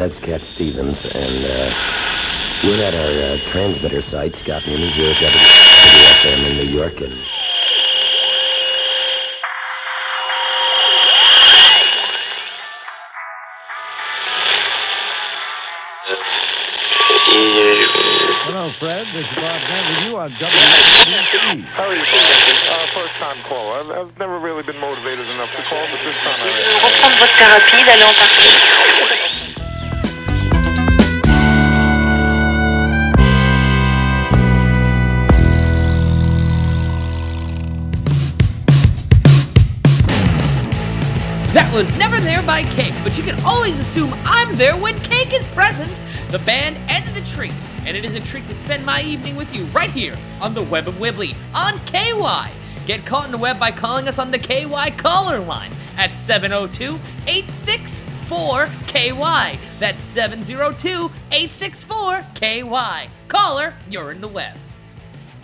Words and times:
That's 0.00 0.18
Cat 0.18 0.40
Stevens, 0.44 0.96
and 1.12 1.44
uh, 1.44 1.74
we're 2.64 2.82
at 2.82 2.94
our 2.94 3.36
uh, 3.36 3.38
transmitter 3.52 4.00
site, 4.00 4.34
Scott 4.34 4.66
Newman, 4.66 4.88
here 4.88 5.10
at 5.10 5.16
WFM 5.20 6.50
in 6.50 6.56
New 6.56 6.72
York, 6.72 7.02
and 7.02 7.12
Hello, 18.48 18.70
Fred. 18.80 19.06
This 19.12 19.28
is 19.28 19.36
Bob 19.36 19.60
Grant 19.68 19.84
with 19.84 20.08
you 20.08 20.16
on 20.16 20.30
WFM. 20.30 21.60
How 21.76 21.84
are 21.84 21.94
you, 21.94 22.00
uh, 22.00 22.86
First 22.96 23.12
time 23.20 23.36
caller. 23.44 23.80
I've, 23.80 23.90
I've 23.90 24.18
never 24.18 24.38
really 24.38 24.62
been 24.62 24.80
motivated 24.80 25.28
enough 25.28 25.54
to 25.56 25.62
call, 25.64 25.84
but 25.92 26.00
this 26.02 26.16
time 26.24 26.40
I 26.40 26.48
am. 26.48 26.80
reprendre 26.88 27.18
votre 27.18 27.36
thérapie, 27.36 27.84
d'aller 27.84 28.04
en 28.04 28.14
partie. 28.14 29.09
That 41.60 41.74
was 41.74 41.94
Never 41.98 42.18
There 42.20 42.42
by 42.42 42.62
Cake, 42.62 42.94
but 43.04 43.18
you 43.18 43.22
can 43.22 43.38
always 43.44 43.78
assume 43.78 44.14
I'm 44.24 44.56
there 44.56 44.78
when 44.78 44.98
Cake 45.00 45.34
is 45.34 45.44
present. 45.48 45.92
The 46.30 46.38
band 46.38 46.78
and 46.88 47.04
the 47.14 47.20
treat, 47.20 47.52
and 47.84 47.94
it 47.94 48.02
is 48.02 48.14
a 48.14 48.20
treat 48.20 48.46
to 48.46 48.54
spend 48.54 48.84
my 48.86 49.02
evening 49.02 49.36
with 49.36 49.54
you 49.54 49.64
right 49.64 49.90
here 49.90 50.16
on 50.40 50.54
the 50.54 50.62
Web 50.62 50.88
of 50.88 50.94
Wibbly 50.94 51.36
on 51.54 51.78
KY. 51.80 52.50
Get 52.86 53.04
caught 53.04 53.26
in 53.26 53.30
the 53.30 53.36
web 53.36 53.60
by 53.60 53.72
calling 53.72 54.08
us 54.08 54.18
on 54.18 54.30
the 54.30 54.38
KY 54.38 54.92
caller 54.96 55.38
line 55.38 55.70
at 55.98 56.14
702 56.14 56.98
864 57.28 58.66
KY. 58.86 59.58
That's 59.78 60.00
702 60.00 61.10
864 61.30 62.24
KY. 62.36 63.10
Caller, 63.28 63.74
you're 63.90 64.12
in 64.12 64.22
the 64.22 64.28
web. 64.28 64.56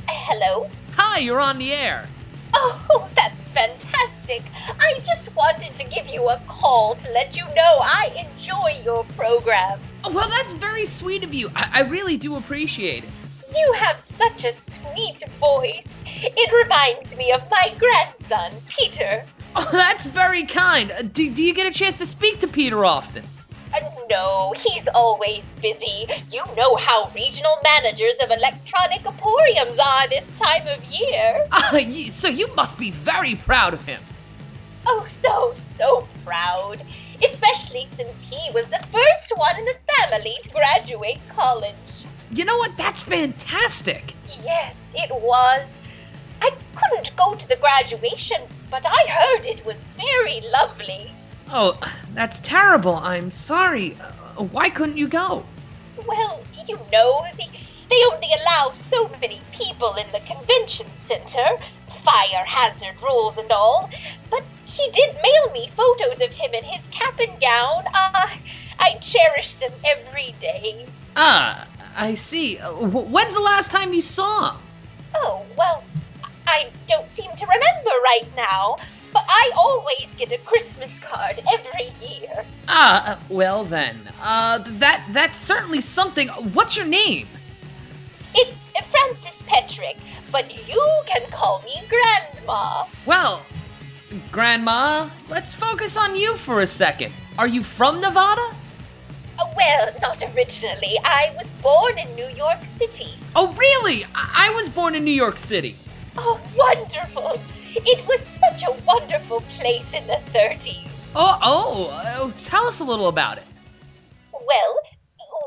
Hello? 0.08 0.70
Hi, 0.96 1.18
you're 1.18 1.42
on 1.42 1.58
the 1.58 1.74
air. 1.74 2.08
Oh, 2.54 3.10
that's 3.14 3.38
fantastic. 3.52 4.15
I 4.28 4.94
just 5.06 5.36
wanted 5.36 5.72
to 5.78 5.84
give 5.84 6.06
you 6.06 6.28
a 6.28 6.40
call 6.48 6.96
to 6.96 7.12
let 7.12 7.34
you 7.34 7.44
know 7.54 7.78
I 7.80 8.26
enjoy 8.26 8.82
your 8.84 9.04
program. 9.16 9.78
Oh, 10.04 10.12
well, 10.12 10.28
that's 10.28 10.52
very 10.54 10.84
sweet 10.84 11.22
of 11.22 11.32
you. 11.32 11.48
I, 11.54 11.70
I 11.74 11.80
really 11.82 12.16
do 12.16 12.36
appreciate 12.36 13.04
it. 13.04 13.10
You 13.54 13.72
have 13.78 14.00
such 14.18 14.44
a 14.44 14.54
sweet 14.92 15.28
voice. 15.38 15.86
It 16.04 16.64
reminds 16.64 17.16
me 17.16 17.30
of 17.32 17.48
my 17.50 17.74
grandson, 17.78 18.60
Peter. 18.76 19.24
Oh, 19.54 19.68
that's 19.70 20.06
very 20.06 20.44
kind. 20.44 20.90
Uh, 20.90 21.02
Do, 21.02 21.30
do 21.30 21.42
you 21.42 21.54
get 21.54 21.66
a 21.66 21.72
chance 21.72 21.98
to 21.98 22.06
speak 22.06 22.40
to 22.40 22.48
Peter 22.48 22.84
often? 22.84 23.24
Uh, 23.72 23.80
no, 24.10 24.54
he's 24.64 24.84
always 24.94 25.42
busy. 25.62 26.06
You 26.32 26.42
know 26.56 26.76
how 26.76 27.10
regional 27.14 27.56
managers 27.62 28.14
of 28.22 28.30
electronic 28.30 29.04
emporiums 29.04 29.78
are 29.78 30.08
this 30.08 30.24
time 30.38 30.66
of 30.66 30.84
year. 30.84 31.46
Ah, 31.52 31.78
so 32.10 32.28
you 32.28 32.52
must 32.54 32.78
be 32.78 32.90
very 32.90 33.34
proud 33.36 33.72
of 33.72 33.84
him. 33.84 34.00
Oh, 34.86 35.06
so, 35.22 35.54
so 35.76 36.08
proud. 36.24 36.80
Especially 37.22 37.88
since 37.96 38.14
he 38.30 38.38
was 38.54 38.66
the 38.66 38.84
first 38.92 39.36
one 39.36 39.58
in 39.58 39.64
the 39.64 39.74
family 39.98 40.34
to 40.44 40.48
graduate 40.50 41.18
college. 41.34 41.74
You 42.30 42.44
know 42.44 42.56
what? 42.58 42.76
That's 42.76 43.02
fantastic. 43.02 44.14
Yes, 44.42 44.74
it 44.94 45.10
was. 45.10 45.66
I 46.42 46.50
couldn't 46.74 47.16
go 47.16 47.34
to 47.34 47.48
the 47.48 47.56
graduation, 47.56 48.42
but 48.70 48.82
I 48.84 49.10
heard 49.10 49.44
it 49.46 49.64
was 49.64 49.76
very 49.96 50.42
lovely. 50.52 51.10
Oh, 51.50 51.78
that's 52.12 52.40
terrible. 52.40 52.96
I'm 52.96 53.30
sorry. 53.30 53.96
Uh, 54.36 54.44
why 54.44 54.68
couldn't 54.68 54.98
you 54.98 55.08
go? 55.08 55.44
Well, 56.06 56.42
you 56.66 56.76
know, 56.92 57.24
they, 57.36 57.48
they 57.88 58.02
only 58.12 58.28
allow 58.42 58.72
so 58.90 59.08
many 59.20 59.40
people 59.52 59.94
in 59.94 60.06
the 60.12 60.20
convention 60.20 60.86
center, 61.08 61.62
fire 62.04 62.44
hazard 62.44 63.00
rules 63.02 63.38
and 63.38 63.50
all. 63.50 63.88
But 65.16 65.24
he 65.24 65.32
did 65.32 65.52
mail 65.52 65.52
me 65.52 65.70
photos 65.76 66.20
of 66.20 66.30
him 66.30 66.54
in 66.54 66.64
his 66.64 66.82
cap 66.90 67.18
and 67.18 67.40
gown. 67.40 67.84
Ah, 67.94 68.38
I 68.78 68.98
cherish 69.12 69.54
them 69.60 69.72
every 69.84 70.34
day. 70.40 70.86
Ah, 71.16 71.66
I 71.96 72.14
see. 72.14 72.58
Uh, 72.58 72.72
when's 72.72 73.34
the 73.34 73.40
last 73.40 73.70
time 73.70 73.92
you 73.92 74.00
saw 74.00 74.52
him? 74.52 74.60
Oh, 75.14 75.42
well, 75.56 75.82
I 76.46 76.70
don't 76.88 77.06
seem 77.16 77.30
to 77.30 77.46
remember 77.46 77.90
right 78.04 78.28
now, 78.36 78.76
but 79.12 79.24
I 79.28 79.50
always 79.56 80.06
get 80.18 80.32
a 80.32 80.38
Christmas 80.38 80.90
card 81.00 81.40
every 81.52 81.92
year. 82.06 82.44
Ah, 82.68 83.12
uh, 83.12 83.18
well 83.28 83.64
then. 83.64 83.96
Uh, 84.20 84.58
that 84.58 85.06
that's 85.12 85.38
certainly 85.38 85.80
something. 85.80 86.28
What's 86.28 86.76
your 86.76 86.86
name? 86.86 87.28
Grandma, 94.40 95.08
let's 95.30 95.54
focus 95.54 95.96
on 95.96 96.14
you 96.14 96.36
for 96.36 96.60
a 96.60 96.66
second. 96.66 97.10
Are 97.38 97.48
you 97.48 97.62
from 97.64 98.02
Nevada? 98.02 98.44
Uh, 99.40 99.48
Well, 99.56 99.88
not 100.02 100.20
originally. 100.20 100.92
I 101.02 101.32
was 101.40 101.48
born 101.64 101.96
in 101.96 102.14
New 102.14 102.28
York 102.36 102.60
City. 102.76 103.16
Oh, 103.34 103.56
really? 103.56 104.04
I, 104.14 104.50
I 104.52 104.54
was 104.54 104.68
born 104.68 104.94
in 104.94 105.04
New 105.04 105.16
York 105.24 105.38
City. 105.38 105.74
Oh, 106.18 106.36
wonderful! 106.54 107.40
It 107.80 108.04
was 108.04 108.20
such 108.36 108.60
a 108.68 108.72
wonderful 108.84 109.40
place 109.56 109.88
in 109.96 110.04
the 110.06 110.20
30s. 110.36 110.84
Oh, 111.16 111.38
oh, 111.40 111.88
uh, 111.96 112.28
tell 112.44 112.68
us 112.68 112.80
a 112.80 112.84
little 112.84 113.08
about 113.08 113.38
it. 113.38 113.48
Well, 114.36 114.72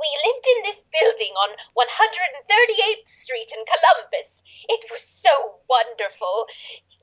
we 0.01 0.09
lived 0.25 0.45
in 0.49 0.59
this 0.65 0.81
building 0.89 1.33
on 1.45 1.49
138th 1.77 3.05
Street 3.21 3.49
in 3.53 3.61
Columbus. 3.69 4.33
It 4.65 4.81
was 4.89 5.05
so 5.21 5.61
wonderful. 5.69 6.49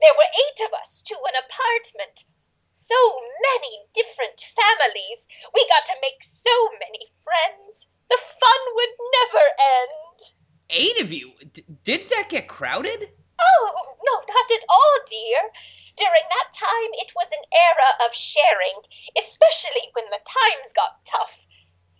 There 0.03 0.15
were 0.19 0.31
eight 0.35 0.59
of 0.67 0.71
us 0.75 0.91
to 1.09 1.15
an 1.15 1.35
apartment. 1.39 2.15
So 2.87 2.99
many 3.39 3.73
different 3.95 4.39
families. 4.55 5.19
We 5.53 5.61
got 5.67 5.85
to 5.91 5.97
make 6.03 6.19
so 6.43 6.55
many 6.79 7.11
friends. 7.23 7.75
The 8.11 8.19
fun 8.19 8.61
would 8.75 8.93
never 9.19 9.45
end. 9.79 10.15
Eight 10.69 10.96
of 10.96 10.96
you? 11.11 11.33
D- 11.53 11.65
did 11.83 12.09
that 12.09 12.29
get 12.29 12.47
crowded? 12.47 13.09
Oh, 13.39 13.67
no, 14.01 14.13
not 14.25 14.47
at 14.51 14.65
all, 14.67 14.95
dear. 15.09 15.41
During 15.97 16.25
that 16.29 16.49
time, 16.53 16.91
it 17.01 17.09
was 17.17 17.29
an 17.33 17.45
era 17.49 17.89
of 18.05 18.11
sharing, 18.13 18.77
especially 19.17 19.89
when 19.97 20.05
the 20.13 20.21
times 20.21 20.69
got 20.77 21.01
tough. 21.09 21.33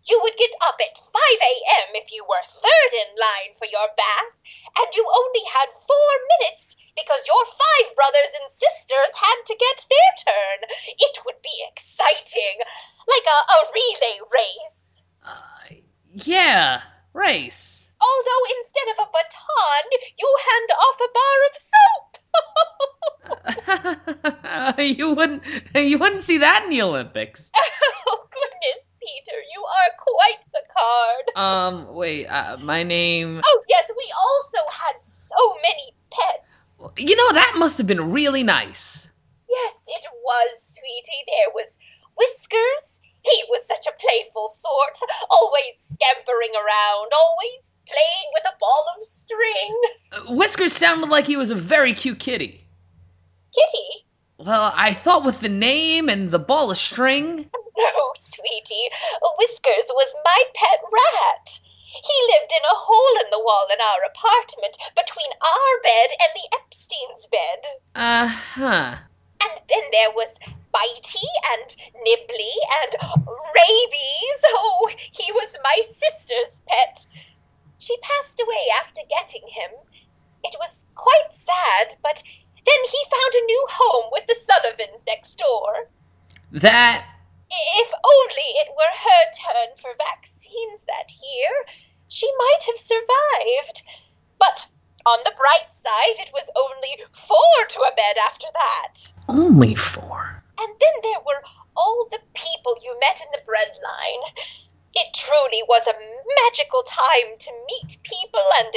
You 0.06 0.22
would 0.24 0.38
get 0.38 0.54
up 0.64 0.78
at 0.80 0.96
5 1.02 1.12
a.m. 1.12 1.88
if 1.98 2.08
you 2.14 2.24
were 2.24 2.46
third 2.62 2.92
in 2.94 3.12
line 3.18 3.58
for 3.60 3.68
your 3.68 3.90
bath, 3.98 4.34
and 4.78 4.88
you 4.94 5.04
only 5.04 5.44
had 5.50 5.74
four 5.84 6.12
minutes 6.38 6.68
because 6.98 7.22
your 7.26 7.44
five 7.58 7.88
brothers 7.94 8.32
and 8.38 8.48
sisters 8.58 9.12
had 9.14 9.40
to 9.46 9.54
get 9.54 9.78
their 9.86 10.12
turn. 10.26 10.60
It 10.98 11.16
would 11.26 11.42
be 11.46 11.58
exciting, 11.74 12.58
like 13.06 13.28
a, 13.28 13.40
a 13.46 13.60
relay 13.70 14.18
race. 14.30 14.74
Uh, 15.22 15.68
yeah, 16.26 16.82
race. 17.14 17.90
Although 18.02 18.44
instead 18.50 18.57
of 18.57 18.57
a 18.57 18.57
you 20.28 20.36
hand 20.48 20.70
off 20.84 20.98
a 21.08 21.10
bar 21.18 21.38
of 21.48 21.54
soap. 21.72 22.08
you 24.80 25.12
wouldn't 25.14 25.44
you 25.76 25.98
wouldn't 25.98 26.24
see 26.24 26.38
that 26.40 26.64
in 26.66 26.70
the 26.70 26.82
Olympics. 26.82 27.52
oh, 28.08 28.28
goodness, 28.32 28.84
Peter, 29.00 29.40
you 29.54 29.62
are 29.64 29.92
quite 30.00 30.42
the 30.52 30.64
card. 30.76 31.26
Um, 31.36 31.96
wait, 31.96 32.28
uh, 32.28 32.58
my 32.58 32.84
name. 32.84 33.42
oh, 33.44 33.64
yes, 33.70 33.86
we 33.96 34.08
also 34.16 34.62
had 34.68 34.96
so 35.30 35.56
many 35.64 35.94
pets. 36.12 36.48
You 37.00 37.16
know 37.16 37.34
that 37.34 37.56
must 37.58 37.78
have 37.78 37.88
been 37.88 38.12
really 38.12 38.44
nice. 38.44 39.10
Yes, 39.48 39.74
it 39.88 40.04
was, 40.24 40.50
sweetie. 40.74 41.24
There 41.28 41.52
was 41.54 41.70
Whiskers. 42.16 42.84
He 43.24 43.44
was 43.52 43.64
such 43.68 43.86
a 43.88 43.96
playful 44.00 44.56
sort, 44.64 44.96
always 45.30 45.76
scampering 45.96 46.56
around, 46.56 47.12
always 47.12 47.60
playing 47.88 48.28
with 48.36 48.46
a 48.48 48.56
ball 48.60 48.84
of 48.96 49.08
string. 49.28 49.76
Uh, 50.12 50.27
Whiskers 50.38 50.72
sounded 50.74 51.10
like 51.10 51.26
he 51.26 51.36
was 51.36 51.50
a 51.50 51.56
very 51.56 51.94
cute 51.94 52.20
kitty. 52.20 52.62
Kitty? 53.58 53.90
Well, 54.38 54.72
I 54.76 54.94
thought 54.94 55.26
with 55.26 55.40
the 55.42 55.50
name 55.50 56.10
and 56.10 56.30
the 56.30 56.38
ball 56.38 56.70
of 56.70 56.78
string. 56.78 57.50
No, 57.78 58.14
sweetie. 58.34 58.90
Whiskers 59.38 59.88
was 59.90 60.10
my 60.26 60.40
pet 60.54 60.82
rat. 60.94 61.46
He 61.90 62.18
lived 62.34 62.52
in 62.54 62.66
a 62.66 62.78
hole 62.78 63.16
in 63.26 63.30
the 63.30 63.40
wall 63.40 63.66
in 63.74 63.82
our 63.82 64.02
apartment 64.14 64.74
between 64.94 65.32
our 65.42 65.74
bed 65.86 66.10
and 66.22 66.32
the 66.38 66.48
Epstein's 66.58 67.26
bed. 67.30 67.62
Uh 67.96 68.28
huh. 68.28 69.07
That. 86.58 87.06
If 87.54 87.90
only 87.94 88.50
it 88.66 88.74
were 88.74 88.96
her 88.98 89.24
turn 89.46 89.70
for 89.78 89.94
vaccines 89.94 90.82
that 90.90 91.06
year, 91.06 91.54
she 92.10 92.26
might 92.34 92.64
have 92.66 92.82
survived. 92.90 93.78
But 94.42 94.58
on 95.06 95.22
the 95.22 95.38
bright 95.38 95.70
side, 95.86 96.18
it 96.18 96.34
was 96.34 96.50
only 96.58 96.98
four 97.30 97.58
to 97.78 97.80
a 97.86 97.94
bed 97.94 98.18
after 98.18 98.50
that. 98.58 98.92
Only 99.30 99.78
four? 99.78 100.42
And 100.58 100.74
then 100.82 100.96
there 101.06 101.22
were 101.22 101.46
all 101.78 102.10
the 102.10 102.26
people 102.34 102.74
you 102.82 102.98
met 102.98 103.22
in 103.22 103.30
the 103.38 103.46
breadline. 103.46 104.24
It 104.98 105.10
truly 105.30 105.62
was 105.70 105.86
a 105.86 105.94
magical 105.94 106.82
time 106.90 107.38
to 107.38 107.52
meet 107.70 108.02
people 108.02 108.48
and 108.66 108.74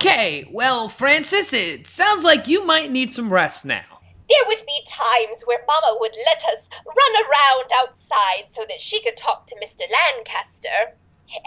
Okay, 0.00 0.48
well, 0.48 0.88
Francis, 0.88 1.52
it 1.52 1.84
sounds 1.84 2.24
like 2.24 2.48
you 2.48 2.64
might 2.64 2.88
need 2.88 3.12
some 3.12 3.28
rest 3.28 3.68
now. 3.68 3.84
There 4.32 4.46
would 4.48 4.64
be 4.64 4.80
times 4.96 5.44
where 5.44 5.60
Mama 5.68 6.00
would 6.00 6.16
let 6.16 6.40
us 6.56 6.64
run 6.88 7.14
around 7.20 7.68
outside 7.84 8.48
so 8.56 8.64
that 8.64 8.80
she 8.88 9.04
could 9.04 9.20
talk 9.20 9.44
to 9.52 9.60
Mr. 9.60 9.84
Lancaster. 9.84 10.96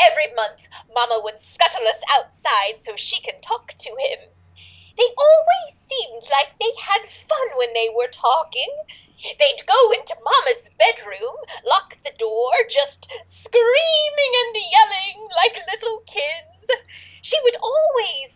Every 0.06 0.30
month, 0.38 0.62
Mama 0.94 1.26
would 1.26 1.42
scuttle 1.58 1.82
us 1.90 1.98
outside 2.14 2.78
so 2.86 2.94
she 2.94 3.26
could 3.26 3.42
talk 3.42 3.74
to 3.74 3.90
him. 3.90 4.30
They 5.02 5.10
always 5.18 5.74
seemed 5.90 6.22
like 6.30 6.54
they 6.62 6.74
had 6.78 7.10
fun 7.26 7.58
when 7.58 7.74
they 7.74 7.90
were 7.90 8.14
talking. 8.14 8.70
They'd 9.34 9.66
go 9.66 9.82
into 9.98 10.14
Mama's 10.22 10.62
bedroom, 10.78 11.42
lock 11.66 11.98
the 12.06 12.14
door, 12.22 12.54
just 12.70 13.02
screaming 13.50 14.34
and 14.46 14.54
yelling 14.62 15.18
like 15.42 15.58
little 15.74 16.06
kids. 16.06 16.70
She 17.26 17.38
would 17.50 17.58
always 17.66 18.30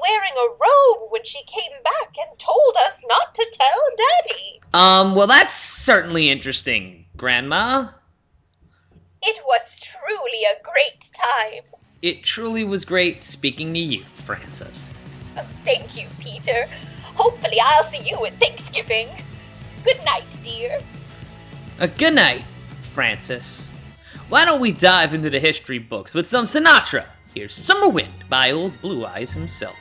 wearing 0.00 0.34
a 0.36 0.48
robe 0.50 1.10
when 1.10 1.22
she 1.24 1.40
came 1.50 1.82
back 1.82 2.10
and 2.16 2.38
told 2.38 2.74
us 2.86 2.96
not 3.08 3.34
to 3.34 3.44
tell 3.56 3.82
Daddy. 3.98 4.60
Um, 4.74 5.14
well, 5.14 5.26
that's 5.26 5.54
certainly 5.54 6.30
interesting, 6.30 7.04
Grandma. 7.16 7.88
It 9.22 9.36
was 9.44 9.60
truly 10.02 10.42
a 10.50 10.62
great 10.62 11.00
time. 11.16 11.62
It 12.02 12.24
truly 12.24 12.64
was 12.64 12.84
great 12.84 13.22
speaking 13.22 13.72
to 13.74 13.80
you, 13.80 14.02
Francis. 14.02 14.90
Oh, 15.36 15.46
Thank 15.64 15.96
you, 15.96 16.08
Peter. 16.18 16.64
Hopefully, 17.14 17.58
I'll 17.60 17.90
see 17.90 18.08
you 18.08 18.24
at 18.26 18.32
Thanksgiving. 18.34 19.08
Good 19.84 20.02
night, 20.04 20.24
dear. 20.42 20.80
Uh, 21.78 21.86
good 21.98 22.14
night, 22.14 22.42
Francis. 22.94 23.68
Why 24.28 24.44
don't 24.44 24.60
we 24.60 24.72
dive 24.72 25.14
into 25.14 25.30
the 25.30 25.38
history 25.38 25.78
books 25.78 26.14
with 26.14 26.26
some 26.26 26.44
Sinatra? 26.46 27.04
Here's 27.34 27.54
Summer 27.54 27.88
Wind 27.88 28.12
by 28.28 28.50
old 28.50 28.78
Blue 28.82 29.06
Eyes 29.06 29.30
himself. 29.30 29.76